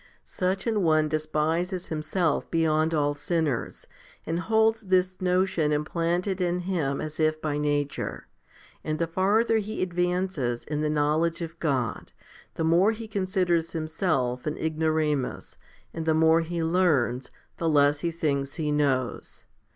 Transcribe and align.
12. 0.23 0.23
Such 0.23 0.65
an 0.65 0.81
one 0.81 1.07
despises 1.07 1.89
himself 1.89 2.49
beyond 2.49 2.91
all 2.91 3.13
sinners, 3.13 3.85
and 4.25 4.39
holds 4.39 4.81
this 4.81 5.21
notion 5.21 5.71
implanted 5.71 6.41
in 6.41 6.61
him 6.61 6.99
as 6.99 7.19
if 7.19 7.39
by 7.39 7.59
nature, 7.59 8.25
and 8.83 8.97
the 8.97 9.05
farther 9.05 9.59
he 9.59 9.83
advances 9.83 10.63
in 10.63 10.81
the 10.81 10.89
knowledge 10.89 11.39
of 11.43 11.59
God, 11.59 12.13
the 12.55 12.63
more 12.63 12.93
he 12.93 13.07
considers 13.07 13.73
himself 13.73 14.47
an 14.47 14.57
ignoramus, 14.57 15.59
and 15.93 16.07
the 16.07 16.15
more 16.15 16.41
he 16.41 16.63
learns, 16.63 17.29
the 17.57 17.69
less 17.69 17.99
he 17.99 18.09
thinks 18.09 18.55
he 18.55 18.71
knows. 18.71 19.45